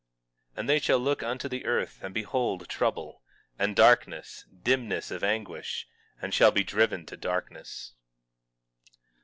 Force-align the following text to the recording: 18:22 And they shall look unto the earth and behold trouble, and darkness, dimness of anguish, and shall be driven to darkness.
18:22 0.53 0.59
And 0.59 0.69
they 0.69 0.79
shall 0.79 0.97
look 0.97 1.21
unto 1.21 1.47
the 1.47 1.63
earth 1.63 1.99
and 2.03 2.11
behold 2.11 2.67
trouble, 2.67 3.21
and 3.59 3.75
darkness, 3.75 4.45
dimness 4.63 5.11
of 5.11 5.23
anguish, 5.23 5.87
and 6.19 6.33
shall 6.33 6.49
be 6.49 6.63
driven 6.63 7.05
to 7.05 7.15
darkness. 7.15 7.93